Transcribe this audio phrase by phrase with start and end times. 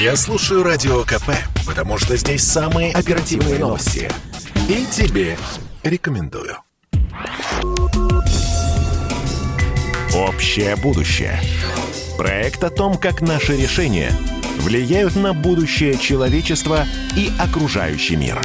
[0.00, 1.28] Я слушаю Радио КП,
[1.66, 4.10] потому что здесь самые оперативные новости.
[4.66, 5.36] И тебе
[5.82, 6.56] рекомендую.
[10.14, 11.38] Общее будущее.
[12.16, 14.10] Проект о том, как наши решения
[14.60, 18.40] влияют на будущее человечества и окружающий мир.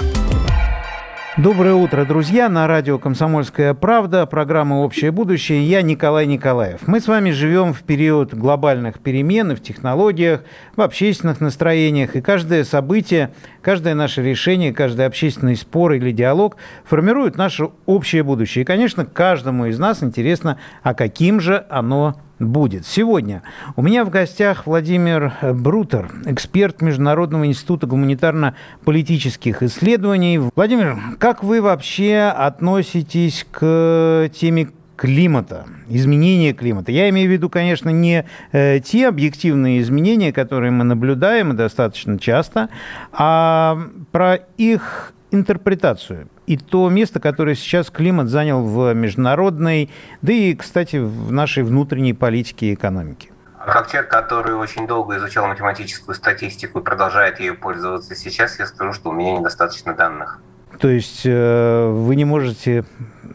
[1.37, 2.47] Доброе утро, друзья.
[2.47, 5.67] На радио «Комсомольская правда», программа «Общее будущее».
[5.67, 6.87] Я Николай Николаев.
[6.87, 10.45] Мы с вами живем в период глобальных перемен в технологиях,
[10.77, 12.15] в общественных настроениях.
[12.15, 18.61] И каждое событие, каждое наше решение, каждый общественный спор или диалог формирует наше общее будущее.
[18.61, 22.85] И, конечно, каждому из нас интересно, а каким же оно будет.
[22.85, 23.43] Сегодня
[23.75, 30.39] у меня в гостях Владимир Брутер, эксперт Международного института гуманитарно-политических исследований.
[30.55, 36.91] Владимир, как вы вообще относитесь к теме климата, изменения климата.
[36.91, 42.69] Я имею в виду, конечно, не э, те объективные изменения, которые мы наблюдаем достаточно часто,
[43.11, 43.77] а
[44.11, 49.89] про их интерпретацию и то место, которое сейчас климат занял в международной,
[50.21, 53.29] да и, кстати, в нашей внутренней политике и экономике.
[53.65, 58.93] Как человек, который очень долго изучал математическую статистику и продолжает ею пользоваться сейчас, я скажу,
[58.93, 60.39] что у меня недостаточно данных.
[60.79, 62.85] То есть э, вы не можете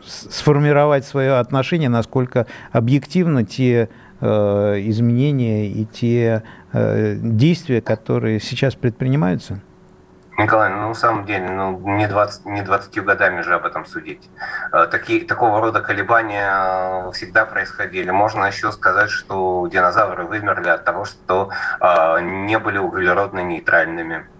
[0.06, 3.88] сформировать свое отношение, насколько объективно те
[4.20, 4.26] э,
[4.84, 9.60] изменения и те э, действия, которые сейчас предпринимаются?
[10.40, 14.30] Николай, ну, на самом деле, ну, не, 20, не 20 годами же об этом судить.
[14.72, 18.10] Э, такие, такого рода колебания э, всегда происходили.
[18.10, 24.16] Можно еще сказать, что динозавры вымерли от того, что э, не были углеродно-нейтральными.
[24.16, 24.39] А,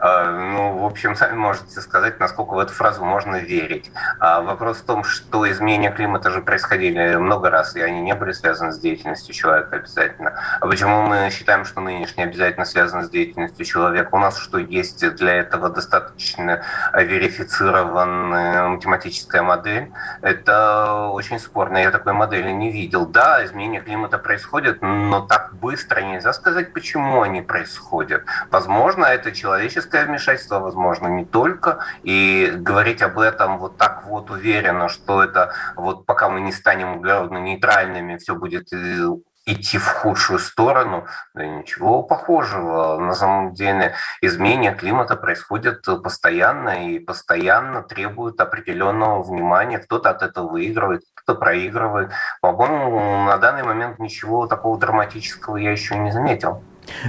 [0.00, 3.90] ну, в общем, сами можете сказать, насколько в эту фразу можно верить.
[4.18, 8.32] А вопрос в том, что изменения климата же происходили много раз, и они не были
[8.32, 10.34] связаны с деятельностью человека обязательно.
[10.60, 14.08] А почему мы считаем, что нынешние обязательно связаны с деятельностью человека?
[14.12, 16.62] У нас что есть для этого достаточно
[16.94, 19.92] верифицированная математическая модель?
[20.20, 21.78] Это очень спорно.
[21.78, 23.06] Я такой модели не видел.
[23.06, 28.24] Да, изменения климата происходят, но так быстро нельзя сказать, почему они происходят.
[28.50, 34.88] Возможно, это человеческое вмешательство, возможно, не только, и говорить об этом вот так вот уверенно,
[34.88, 39.08] что это вот пока мы не станем углеродно-нейтральными, все будет э,
[39.44, 41.04] идти в худшую сторону,
[41.34, 42.98] да ничего похожего.
[42.98, 49.78] На самом деле изменения климата происходят постоянно и постоянно требуют определенного внимания.
[49.78, 52.10] Кто-то от этого выигрывает, кто-то проигрывает.
[52.40, 56.62] По-моему, на данный момент ничего такого драматического я еще не заметил.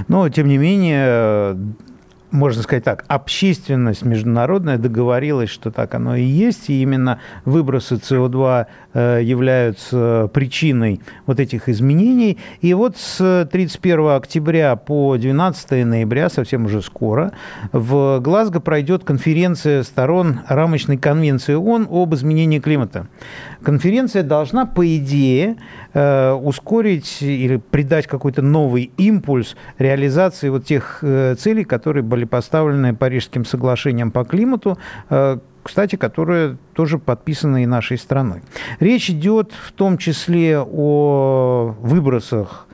[0.08, 1.56] Но, тем не менее,
[2.34, 8.66] можно сказать так, общественность международная договорилась, что так оно и есть, и именно выбросы СО2
[8.92, 12.38] э, являются причиной вот этих изменений.
[12.60, 17.32] И вот с 31 октября по 12 ноября, совсем уже скоро,
[17.70, 23.06] в Глазго пройдет конференция сторон рамочной конвенции ООН об изменении климата.
[23.62, 25.56] Конференция должна, по идее,
[25.94, 32.94] э, ускорить или придать какой-то новый импульс реализации вот тех э, целей, которые были поставлены
[32.94, 34.78] Парижским соглашением по климату,
[35.08, 38.42] э, кстати, которые тоже подписаны и нашей страной.
[38.80, 42.66] Речь идет в том числе о выбросах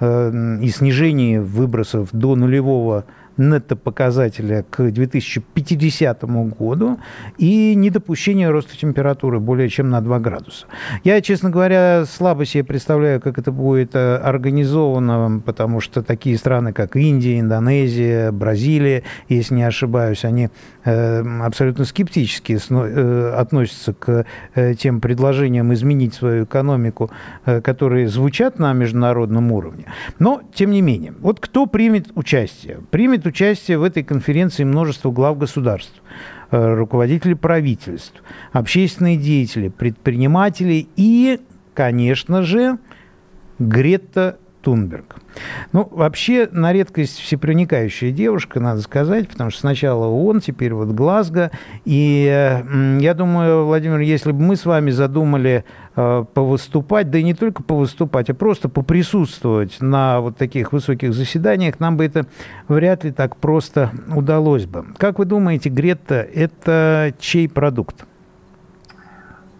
[0.00, 3.04] и снижении выбросов до нулевого
[3.38, 6.98] нетто-показателя к 2050 году
[7.38, 10.66] и недопущение роста температуры более чем на 2 градуса.
[11.04, 16.72] Я, честно говоря, слабо себе представляю, как это будет э, организовано, потому что такие страны,
[16.72, 20.48] как Индия, Индонезия, Бразилия, если не ошибаюсь, они
[20.84, 24.26] э, абсолютно скептически э, относятся к
[24.78, 27.10] тем предложениям изменить свою экономику,
[27.44, 29.84] которые звучат на международном уровне.
[30.18, 32.80] Но, тем не менее, вот кто примет участие?
[32.90, 36.02] Примет участие в этой конференции множество глав государств,
[36.50, 38.22] э, руководители правительств,
[38.52, 41.40] общественные деятели, предприниматели и,
[41.74, 42.78] конечно же,
[43.58, 45.16] Грета Тунберг.
[45.72, 51.50] Ну, вообще, на редкость всепроникающая девушка, надо сказать, потому что сначала ООН, теперь вот Глазго.
[51.84, 52.24] И
[53.00, 55.64] я думаю, Владимир, если бы мы с вами задумали
[55.96, 61.78] э, повыступать, да и не только повыступать, а просто поприсутствовать на вот таких высоких заседаниях,
[61.78, 62.26] нам бы это
[62.66, 64.86] вряд ли так просто удалось бы.
[64.96, 68.06] Как вы думаете, Грета, это чей продукт?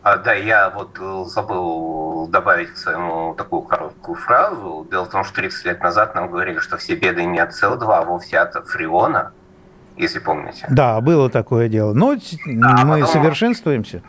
[0.03, 4.87] А, да, я вот э, забыл добавить к своему такую короткую фразу.
[4.91, 7.85] Дело в том, что 30 лет назад нам говорили, что все беды не от СО2,
[7.89, 9.33] а вовсе от фреона,
[9.97, 10.67] если помните.
[10.71, 11.93] Да, было такое дело.
[11.95, 13.13] Но а мы потом...
[13.13, 14.03] совершенствуемся.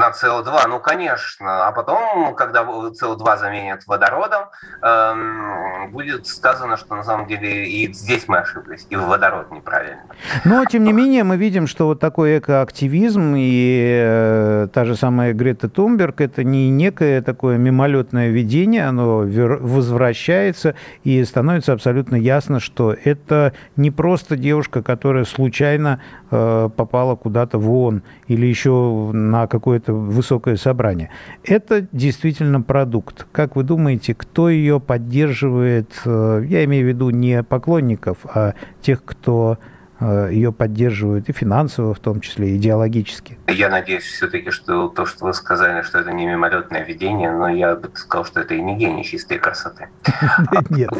[0.00, 1.68] На СО2, ну, конечно.
[1.68, 4.44] А потом, когда СО2 заменят водородом,
[4.82, 10.00] эм, будет сказано, что на самом деле и здесь мы ошиблись, и водород неправильно.
[10.46, 15.34] Но, тем не менее, мы видим, что вот такой экоактивизм и э, та же самая
[15.34, 22.96] Грета Тунберг, это не некое такое мимолетное видение, оно возвращается, и становится абсолютно ясно, что
[23.04, 26.00] это не просто девушка, которая случайно
[26.30, 31.10] э, попала куда-то в ООН или еще на какое-то это высокое собрание.
[31.44, 33.26] Это действительно продукт.
[33.32, 35.90] Как вы думаете, кто ее поддерживает?
[36.04, 39.58] Э, я имею в виду не поклонников, а тех, кто
[40.00, 43.38] ее поддерживают и финансово, в том числе, и идеологически.
[43.48, 47.76] Я надеюсь все-таки, что то, что вы сказали, что это не мимолетное видение, но я
[47.76, 49.88] бы сказал, что это и не гений чистой красоты.
[50.70, 50.90] Нет.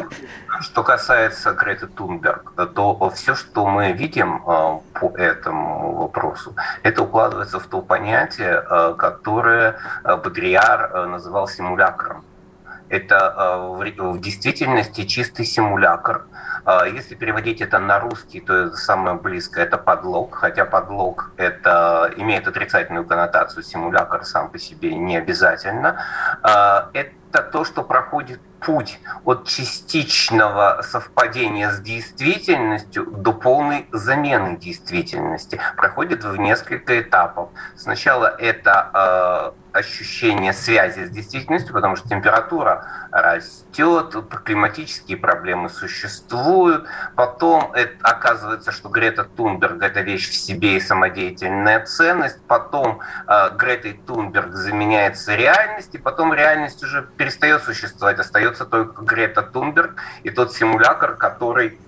[0.59, 7.59] Что касается Греты Тунберг, то все, что мы видим а, по этому вопросу, это укладывается
[7.59, 12.23] в то понятие, а, которое Бодриар называл симулякром.
[12.91, 16.25] Это в действительности чистый симулякр.
[16.93, 23.05] Если переводить это на русский, то самое близкое это подлог, хотя подлог это имеет отрицательную
[23.05, 26.03] коннотацию, симулякр сам по себе не обязательно.
[26.93, 36.23] Это то, что проходит путь от частичного совпадения с действительностью до полной замены действительности проходит
[36.23, 37.49] в несколько этапов.
[37.75, 46.85] Сначала это э, ощущение связи с действительностью, потому что температура растет, климатические проблемы существуют.
[47.15, 52.41] Потом это, оказывается, что Грета Тунберг– это вещь в себе и самодеятельная ценность.
[52.47, 59.41] Потом э, Гретой Тунберг заменяется реальность, и потом реальность уже перестает существовать, остается только Грета
[59.41, 61.79] Тунберг и тот симулятор, который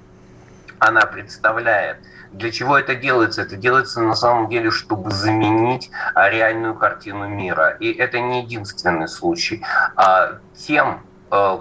[0.79, 1.97] она представляет.
[2.33, 3.43] Для чего это делается?
[3.43, 7.77] Это делается на самом деле, чтобы заменить реальную картину мира.
[7.79, 9.63] И это не единственный случай.
[9.95, 11.01] А тем,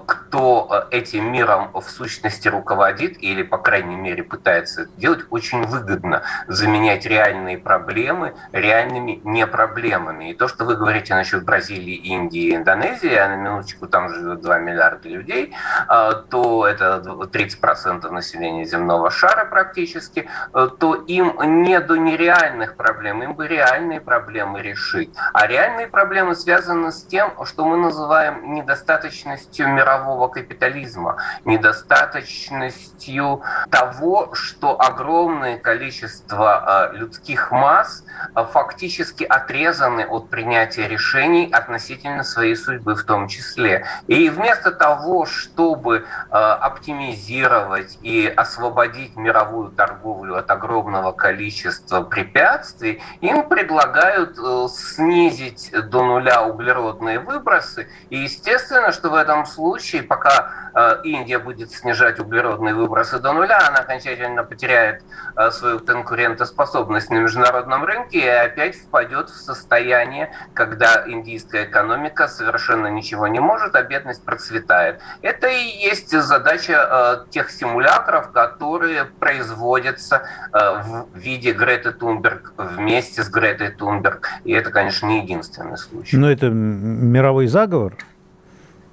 [0.05, 5.63] кто э, этим миром в сущности руководит или, по крайней мере, пытается это делать, очень
[5.65, 10.31] выгодно заменять реальные проблемы реальными непроблемами.
[10.31, 14.59] И то, что вы говорите насчет Бразилии, Индии, Индонезии, а на минуточку там живет 2
[14.59, 15.55] миллиарда людей,
[15.89, 17.03] э, то это
[17.33, 24.61] 30% населения земного шара практически, то им не до нереальных проблем, им бы реальные проблемы
[24.61, 25.11] решить.
[25.33, 34.35] А реальные проблемы связаны с тем, что мы называем недостаточностью недостаточностью мирового капитализма, недостаточностью того,
[34.35, 38.05] что огромное количество э, людских масс
[38.35, 43.87] э, фактически отрезаны от принятия решений относительно своей судьбы в том числе.
[44.07, 53.49] И вместо того, чтобы э, оптимизировать и освободить мировую торговлю от огромного количества препятствий, им
[53.49, 54.39] предлагают
[54.71, 57.89] снизить до нуля углеродные выбросы.
[58.11, 63.69] И естественно, что в этом случае, пока э, Индия будет снижать углеродные выбросы до нуля,
[63.69, 65.03] она окончательно потеряет
[65.37, 72.89] э, свою конкурентоспособность на международном рынке и опять впадет в состояние, когда индийская экономика совершенно
[72.89, 75.01] ничего не может, а бедность процветает.
[75.21, 80.23] Это и есть задача э, тех симуляторов, которые производятся
[80.53, 84.29] в виде Греты Тунберг вместе с Гретой Тунберг.
[84.45, 86.17] И это, конечно, не единственный случай.
[86.17, 87.95] Но это мировой заговор?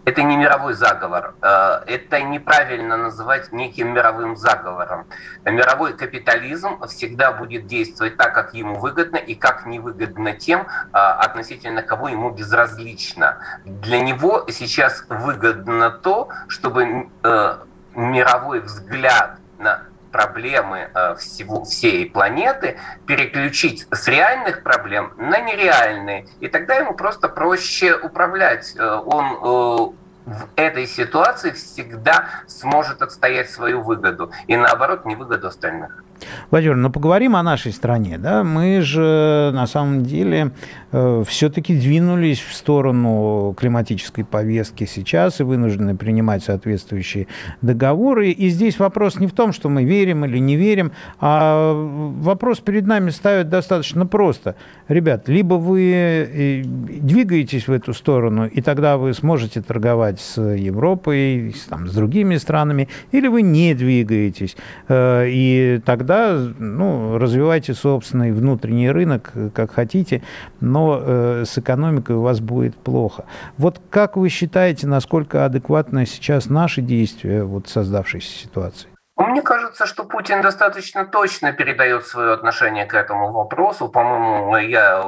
[0.06, 1.36] Это не мировой заговор.
[1.42, 5.06] Э, это неправильно называть неким мировым заговором.
[5.46, 11.82] Мировой капитализм всегда будет действовать так, как ему выгодно и как невыгодно тем, э, относительно
[11.82, 13.38] кого ему безразлично.
[13.66, 17.58] Для него сейчас выгодно то, чтобы э,
[17.96, 26.26] мировой взгляд на проблемы всего, всей планеты переключить с реальных проблем на нереальные.
[26.40, 28.76] И тогда ему просто проще управлять.
[28.78, 36.04] Он в этой ситуации всегда сможет отстоять свою выгоду и наоборот не выгоду остальных.
[36.52, 38.18] Владимир, ну поговорим о нашей стране.
[38.18, 38.44] Да?
[38.44, 40.52] Мы же на самом деле
[40.92, 47.28] э, все-таки двинулись в сторону климатической повестки сейчас и вынуждены принимать соответствующие
[47.62, 48.32] договоры.
[48.32, 52.86] И здесь вопрос не в том, что мы верим или не верим, а вопрос перед
[52.86, 54.56] нами ставят достаточно просто.
[54.88, 61.54] Ребят, либо вы э, двигаетесь в эту сторону, и тогда вы сможете торговать с Европой,
[61.56, 64.58] с, там, с другими странами, или вы не двигаетесь,
[64.88, 70.24] э, и тогда тогда ну, развивайте собственный внутренний рынок, как хотите,
[70.60, 73.26] но э, с экономикой у вас будет плохо.
[73.58, 78.90] Вот как вы считаете, насколько адекватны сейчас наши действия вот, в создавшейся ситуации?
[79.18, 83.88] Мне кажется, что Путин достаточно точно передает свое отношение к этому вопросу.
[83.88, 85.04] По-моему, я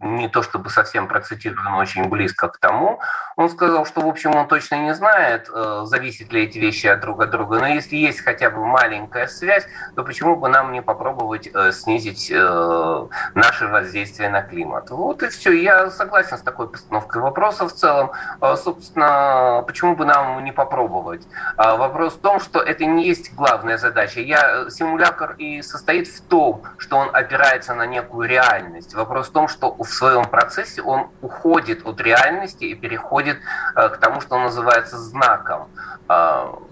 [0.00, 3.00] не то чтобы совсем процитирован, очень близко к тому.
[3.36, 7.00] Он сказал, что, в общем, он точно не знает, э, зависят ли эти вещи от
[7.00, 10.82] друг от друга, но если есть хотя бы маленькая связь, то почему бы нам не
[10.82, 14.90] попробовать э, снизить э, наше воздействие на климат?
[14.90, 15.52] Вот и все.
[15.52, 18.10] Я согласен с такой постановкой вопроса в целом.
[18.56, 21.26] Собственно, почему бы нам не попробовать?
[21.56, 24.20] Вопрос в том, что это не есть главная задача.
[24.20, 28.94] Я, симулятор и состоит в том, что он опирается на некую реальность.
[28.94, 33.38] Вопрос в том, что в своем процессе он уходит от реальности и переходит
[33.74, 35.68] э, к тому, что называется знаком.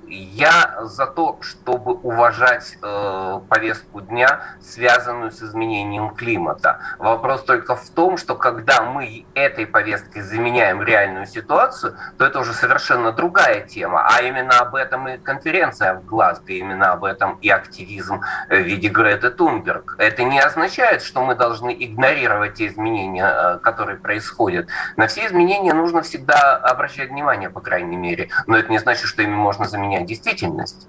[0.09, 6.81] Я за то, чтобы уважать э, повестку дня, связанную с изменением климата.
[6.99, 12.53] Вопрос только в том, что когда мы этой повесткой заменяем реальную ситуацию, то это уже
[12.53, 14.07] совершенно другая тема.
[14.07, 18.89] А именно об этом и конференция в Глазго, именно об этом и активизм в виде
[18.89, 19.97] Греты Тунберг.
[19.99, 24.69] Это не означает, что мы должны игнорировать те изменения, э, которые происходят.
[24.97, 28.29] На все изменения нужно всегда обращать внимание, по крайней мере.
[28.47, 30.87] Но это не значит, что ими можно заменять действительность.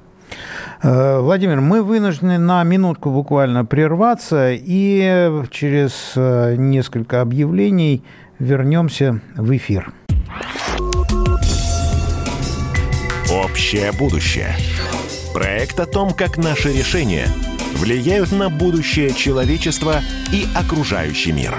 [0.82, 8.04] Э, Владимир, мы вынуждены на минутку буквально прерваться и через э, несколько объявлений
[8.40, 9.94] вернемся в эфир.
[13.32, 14.56] Общее будущее.
[15.34, 17.28] Проект о том, как наши решения
[17.74, 19.96] влияют на будущее человечества
[20.32, 21.58] и окружающий мир.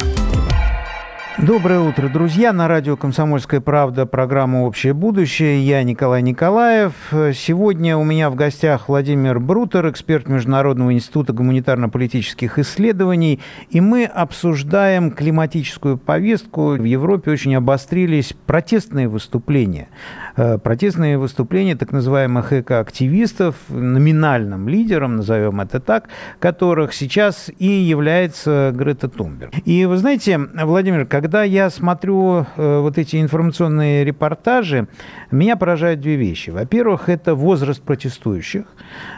[1.38, 2.50] Доброе утро, друзья.
[2.54, 5.60] На радио «Комсомольская правда» программа «Общее будущее».
[5.60, 6.94] Я Николай Николаев.
[7.10, 13.40] Сегодня у меня в гостях Владимир Брутер, эксперт Международного института гуманитарно-политических исследований.
[13.68, 16.70] И мы обсуждаем климатическую повестку.
[16.70, 19.88] В Европе очень обострились протестные выступления.
[20.36, 28.72] Э, протестные выступления так называемых экоактивистов, номинальным лидером, назовем это так, которых сейчас и является
[28.74, 29.52] Грета Тумберг.
[29.66, 34.86] И вы знаете, Владимир, когда когда я смотрю э, вот эти информационные репортажи,
[35.32, 36.50] меня поражают две вещи.
[36.50, 38.66] Во-первых, это возраст протестующих.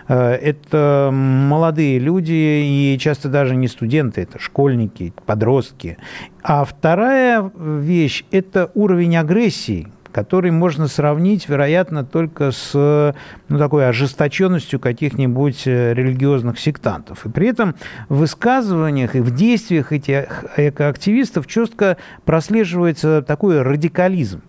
[0.09, 5.99] Э, это молодые люди и часто даже не студенты, это школьники, подростки.
[6.43, 13.15] А вторая вещь– это уровень агрессии, который можно сравнить, вероятно, только с
[13.49, 17.27] ну, такой ожесточенностью каких-нибудь э, религиозных сектантов.
[17.27, 17.75] И при этом
[18.09, 24.43] в высказываниях и в действиях этих экоактивистов четко прослеживается такой радикализм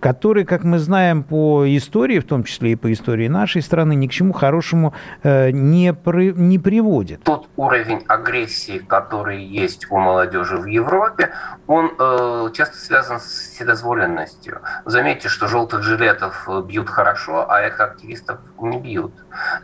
[0.00, 4.06] который, как мы знаем по истории, в том числе и по истории нашей страны, ни
[4.06, 7.22] к чему хорошему э, не, при, не приводит.
[7.24, 11.32] Тот уровень агрессии, который есть у молодежи в Европе,
[11.66, 14.60] он э, часто связан с вседозволенностью.
[14.84, 19.12] Заметьте, что желтых жилетов бьют хорошо, а экоактивистов не бьют.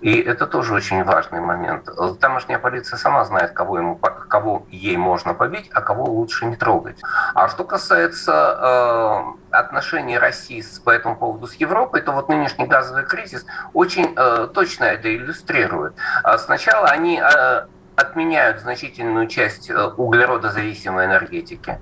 [0.01, 1.89] И это тоже очень важный момент.
[2.21, 6.99] Тамошняя полиция сама знает, кого, ему, кого ей можно побить, а кого лучше не трогать.
[7.35, 12.67] А что касается э, отношений России с, по этому поводу с Европой, то вот нынешний
[12.67, 15.95] газовый кризис очень э, точно это иллюстрирует.
[16.23, 21.79] А сначала они э, отменяют значительную часть э, углеродозависимой энергетики.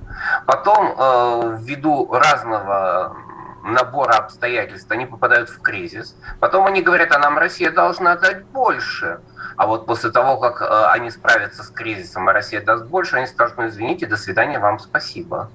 [0.47, 3.17] Потом, э, ввиду разного
[3.65, 6.17] набора обстоятельств, они попадают в кризис.
[6.41, 9.21] Потом они говорят, а нам Россия должна дать больше.
[9.57, 13.27] А вот после того, как э, они справятся с кризисом, а Россия даст больше, они
[13.27, 15.51] скажут, ну извините, до свидания, вам спасибо.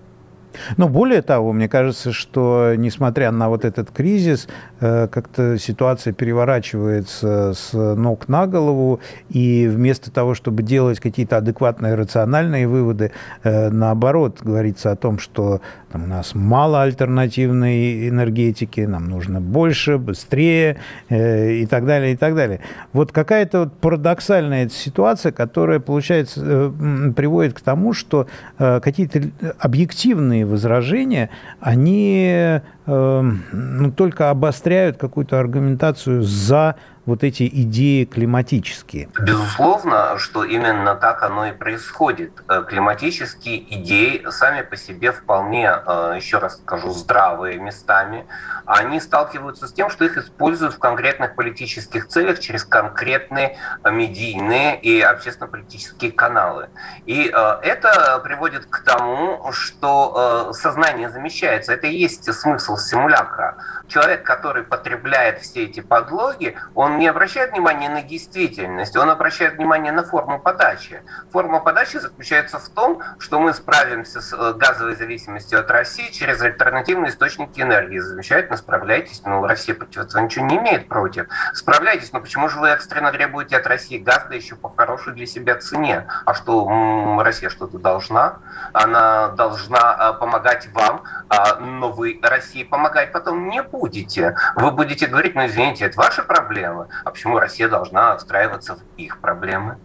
[0.77, 4.47] Но более того, мне кажется, что несмотря на вот этот кризис,
[4.79, 12.67] как-то ситуация переворачивается с ног на голову, и вместо того, чтобы делать какие-то адекватные, рациональные
[12.67, 13.11] выводы,
[13.43, 19.97] э, наоборот, говорится о том, что там, у нас мало альтернативной энергетики, нам нужно больше,
[19.97, 20.77] быстрее
[21.09, 22.59] э, и так далее, и так далее.
[22.93, 26.71] Вот какая-то вот парадоксальная ситуация, которая, получается,
[27.15, 29.21] приводит к тому, что какие-то
[29.59, 31.29] объективные возражения,
[31.59, 36.75] они э, ну, только обостряют какую-то аргументацию за
[37.07, 39.09] вот эти идеи климатические?
[39.19, 42.33] Безусловно, что именно так оно и происходит.
[42.49, 48.27] Э, климатические идеи сами по себе вполне, э, еще раз скажу, здравые местами.
[48.65, 53.57] Они сталкиваются с тем, что их используют в конкретных политических целях через конкретные
[53.89, 56.67] медийные и общественно-политические каналы.
[57.05, 61.71] И э, это приводит к тому, что сознание замещается.
[61.71, 63.55] Это и есть смысл симулякра.
[63.87, 69.91] Человек, который потребляет все эти подлоги, он не обращает внимания на действительность, он обращает внимание
[69.91, 71.01] на форму подачи.
[71.31, 76.41] Форма подачи заключается в том, что мы справимся с э, газовой зависимостью от России через
[76.41, 77.99] альтернативные источники энергии.
[77.99, 79.21] Замечательно, справляйтесь.
[79.25, 81.27] Ну, Россия против ничего не имеет против.
[81.53, 85.25] Справляйтесь, но почему же вы экстренно требуете от России газ, да еще по хорошей для
[85.25, 86.07] себя цене?
[86.25, 88.39] А что, Россия что-то должна?
[88.73, 94.35] Она должна э, помогать вам, а, но вы России помогать потом не будете.
[94.55, 96.86] Вы будете говорить, ну, извините, это ваши проблемы.
[97.03, 99.77] А почему Россия должна встраиваться в их проблемы?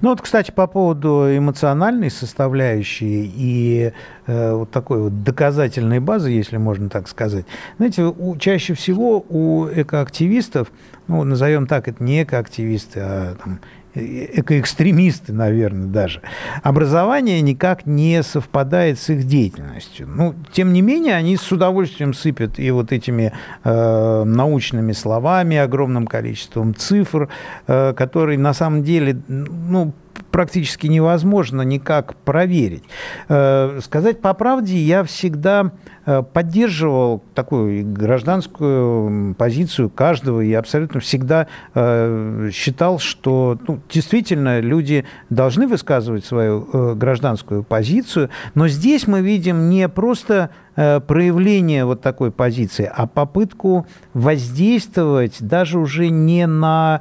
[0.00, 3.92] Ну вот, кстати, по поводу эмоциональной составляющей и
[4.26, 7.44] э, вот такой вот доказательной базы, если можно так сказать.
[7.76, 10.68] Знаете, у, чаще всего у экоактивистов,
[11.08, 13.60] ну, назовем так, это не экоактивисты, а там,
[13.96, 16.20] экоэкстремисты, наверное, даже,
[16.62, 20.06] образование никак не совпадает с их деятельностью.
[20.08, 23.32] Ну, тем не менее, они с удовольствием сыпят и вот этими
[23.64, 27.28] э, научными словами, огромным количеством цифр,
[27.66, 29.92] э, которые на самом деле, ну,
[30.36, 32.84] практически невозможно никак проверить.
[33.30, 35.72] Э, сказать по правде, я всегда
[36.04, 45.06] э, поддерживал такую гражданскую позицию каждого и абсолютно всегда э, считал, что ну, действительно люди
[45.30, 52.92] должны высказывать свою гражданскую позицию, но здесь мы видим не просто проявление вот такой позиции,
[52.94, 57.00] а попытку воздействовать даже уже не на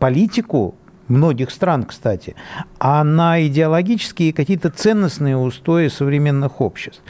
[0.00, 0.74] политику
[1.08, 2.34] многих стран, кстати,
[2.78, 7.02] а на идеологические какие-то ценностные устои современных обществ.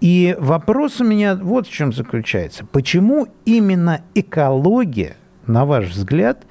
[0.00, 2.64] И вопрос у меня вот в чем заключается.
[2.66, 5.16] Почему именно экология,
[5.46, 6.44] на ваш взгляд,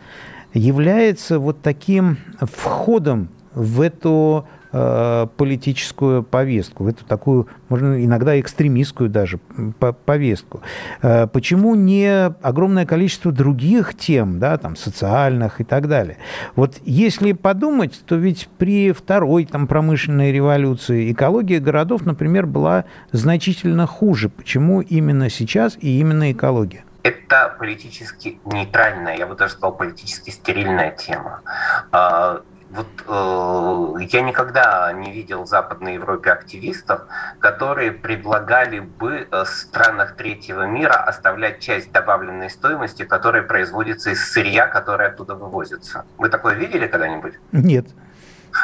[0.53, 9.39] является вот таким входом в эту политическую повестку, в эту такую, можно иногда экстремистскую даже
[10.05, 10.61] повестку.
[11.01, 16.17] Э, почему не огромное количество других тем, да, там, социальных и так далее?
[16.55, 23.87] Вот если подумать, то ведь при второй там, промышленной революции экология городов, например, была значительно
[23.87, 24.29] хуже.
[24.29, 26.83] Почему именно сейчас и именно экология?
[27.03, 31.41] это политически нейтральная, я бы даже сказал, политически стерильная тема.
[32.71, 37.01] Вот э, я никогда не видел в Западной Европе активистов,
[37.39, 44.31] которые предлагали бы э, в странах третьего мира оставлять часть добавленной стоимости, которая производится из
[44.31, 46.05] сырья, которое оттуда вывозится.
[46.17, 47.33] Вы такое видели когда-нибудь?
[47.51, 47.87] Нет.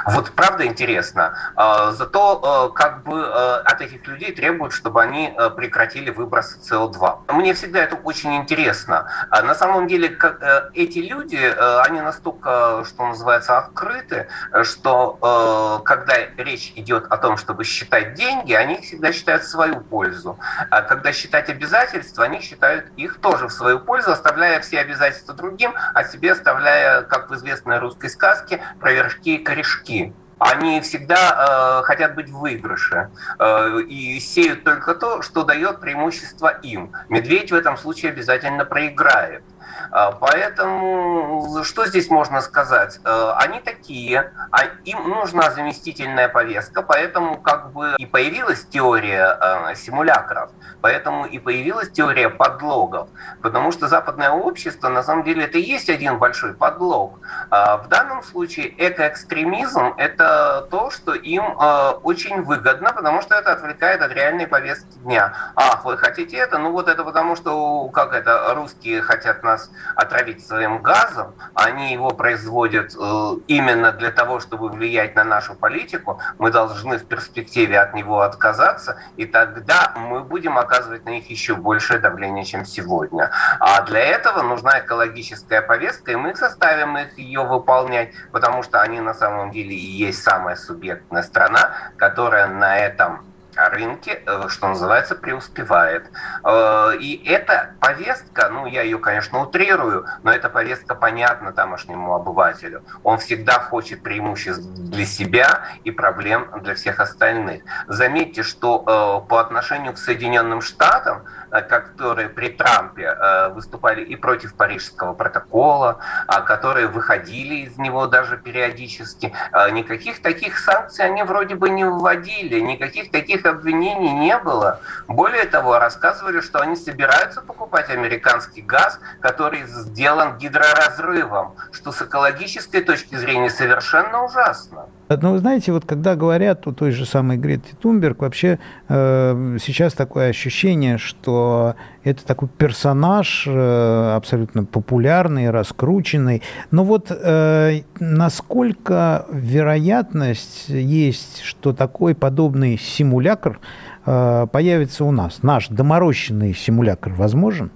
[0.06, 1.38] Вот правда интересно.
[1.56, 7.34] А, зато а, как бы а, от этих людей требуют, чтобы они прекратили выбросы СО2.
[7.34, 9.08] Мне всегда это очень интересно.
[9.32, 14.28] На самом деле как, э, эти люди, э, они настолько, что называется, открыты,
[14.64, 20.40] что когда речь идет о том, чтобы считать деньги, они всегда считают свою пользу.
[20.70, 25.74] А когда считать обязательства, они считают их тоже в свою пользу, оставляя все обязательства другим,
[25.94, 30.14] а себе оставляя, как в известной русской сказке, про вершки и корешки вершки.
[30.40, 36.48] Они всегда э, хотят быть в выигрыше э, и сеют только то, что дает преимущество
[36.62, 36.92] им.
[37.10, 39.44] Медведь в этом случае обязательно проиграет.
[39.92, 43.00] А, поэтому что здесь можно сказать?
[43.04, 49.76] Э, они такие, а им нужна заместительная повестка, поэтому как бы и появилась теория э,
[49.76, 53.10] симулякров, поэтому и появилась теория подлогов,
[53.42, 57.20] потому что западное общество на самом деле это и есть один большой подлог.
[57.50, 60.27] А, в данном случае экоэкстремизм– это
[60.70, 65.34] то, что им э, очень выгодно, потому что это отвлекает от реальной повестки дня.
[65.56, 66.58] Ах, вы хотите это?
[66.58, 72.10] Ну вот это потому, что как это русские хотят нас отравить своим газом, они его
[72.10, 77.94] производят э, именно для того, чтобы влиять на нашу политику, мы должны в перспективе от
[77.94, 83.32] него отказаться, и тогда мы будем оказывать на них еще большее давление, чем сегодня.
[83.60, 89.00] А для этого нужна экологическая повестка, и мы составим их ее выполнять, потому что они
[89.00, 93.22] на самом деле и есть самая субъектная страна, которая на этом
[93.58, 96.10] рынке, э, что называется, преуспевает.
[96.44, 102.84] Э, и эта повестка, ну, я ее, конечно, утрирую, но эта повестка понятна тамошнему обывателю.
[103.04, 107.64] Он всегда хочет преимуществ для себя и проблем для всех остальных.
[107.88, 108.84] Заметьте, что
[109.26, 113.16] э, по отношению к Соединенным Штатам, которые при Трампе
[113.52, 119.34] выступали и против Парижского протокола, а которые выходили из него даже периодически,
[119.72, 124.80] никаких таких санкций они вроде бы не вводили, никаких таких обвинений не было.
[125.08, 132.82] Более того, рассказывали, что они собираются покупать американский газ, который сделан гидроразрывом, что с экологической
[132.82, 134.88] точки зрения совершенно ужасно.
[135.10, 139.94] Но вы знаете, вот когда говорят о той же самой Грете Тунберг, вообще э, сейчас
[139.94, 146.42] такое ощущение, что это такой персонаж э, абсолютно популярный, раскрученный.
[146.72, 153.60] Но вот э, насколько вероятность есть, что такой подобный симулятор
[154.06, 155.42] э, появится у нас?
[155.42, 157.72] Наш доморощенный симулятор возможен?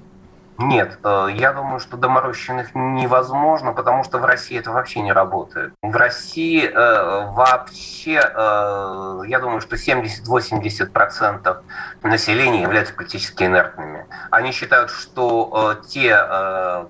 [0.62, 5.74] Нет, э, я думаю, что доморощенных невозможно, потому что в России это вообще не работает.
[5.82, 11.58] В России э, вообще, э, я думаю, что 70-80%
[12.04, 14.06] населения являются политически инертными.
[14.30, 16.12] Они считают, что те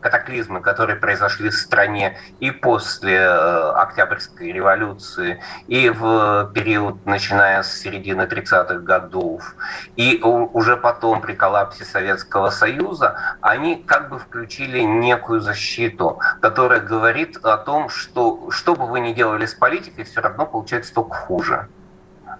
[0.02, 8.24] катаклизмы, которые произошли в стране и после Октябрьской революции, и в период, начиная с середины
[8.24, 9.56] 30-х годов,
[9.96, 16.80] и уже потом при коллапсе Советского Союза, они они как бы включили некую защиту, которая
[16.80, 21.13] говорит о том, что что бы вы ни делали с политикой, все равно получается только
[21.15, 21.69] хуже.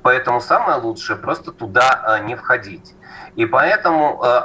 [0.01, 2.95] Поэтому самое лучшее просто туда э, не входить.
[3.36, 4.41] И поэтому э,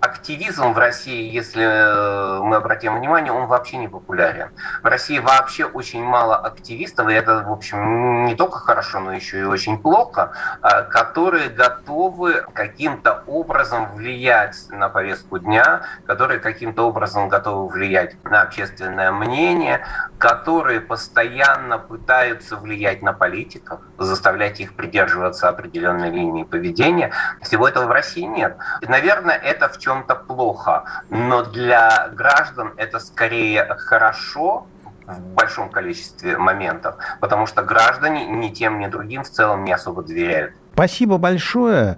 [0.00, 4.50] активизм в России, если э, мы обратим внимание, он вообще не популярен.
[4.82, 9.40] В России вообще очень мало активистов, и это, в общем, не только хорошо, но еще
[9.40, 10.32] и очень плохо,
[10.62, 18.42] э, которые готовы каким-то образом влиять на повестку дня, которые каким-то образом готовы влиять на
[18.42, 19.84] общественное мнение,
[20.18, 27.12] которые постоянно пытаются влиять на политиков, заставлять их придерживаться определенной линии поведения.
[27.42, 28.56] Всего этого в России нет.
[28.82, 34.66] Наверное, это в чем чем-то плохо, но для граждан это скорее хорошо,
[35.06, 40.02] в большом количестве моментов, потому что граждане ни тем, ни другим в целом не особо
[40.02, 40.52] доверяют.
[40.74, 41.96] Спасибо большое.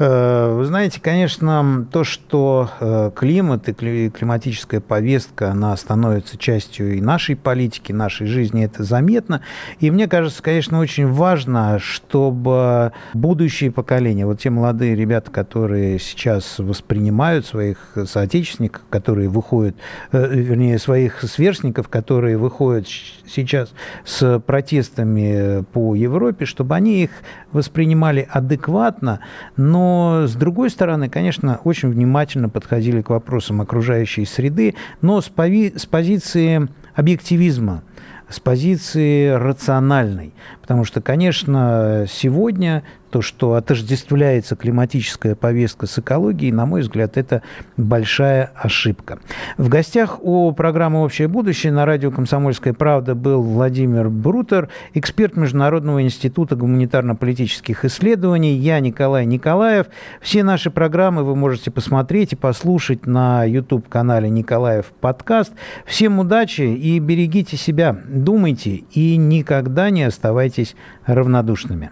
[0.00, 7.02] Э, вы знаете, конечно, то, что э, климат и климатическая повестка, она становится частью и
[7.02, 9.42] нашей политики, нашей жизни, это заметно.
[9.78, 16.58] И мне кажется, конечно, очень важно, чтобы будущие поколения, вот те молодые ребята, которые сейчас
[16.58, 19.76] воспринимают своих соотечественников, которые выходят,
[20.12, 23.70] э, вернее, своих сверстников, которые выходят сейчас
[24.06, 27.10] с протестами по Европе, чтобы они их
[27.52, 29.20] воспринимали адекватно,
[29.58, 29.89] но
[30.26, 35.86] с другой стороны, конечно, очень внимательно подходили к вопросам окружающей среды, но с, пови- с
[35.86, 37.82] позиции объективизма,
[38.28, 40.34] с позиции рациональной.
[40.60, 47.42] Потому что, конечно, сегодня то, что отождествляется климатическая повестка с экологией, на мой взгляд, это
[47.76, 49.18] большая ошибка.
[49.58, 56.02] В гостях у программы «Общее будущее» на радио «Комсомольская правда» был Владимир Брутер, эксперт Международного
[56.02, 58.54] института гуманитарно-политических исследований.
[58.54, 59.86] Я Николай Николаев.
[60.20, 65.52] Все наши программы вы можете посмотреть и послушать на YouTube-канале «Николаев подкаст».
[65.84, 71.90] Всем удачи и берегите себя, думайте и никогда не оставайтесь равнодушными.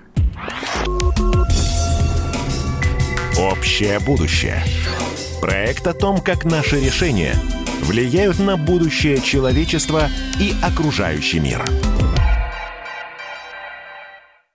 [3.38, 4.62] Общее будущее.
[5.40, 7.34] Проект о том, как наши решения
[7.82, 10.08] влияют на будущее человечества
[10.40, 11.64] и окружающий мир.